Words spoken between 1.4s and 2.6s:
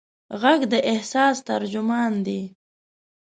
ترجمان دی.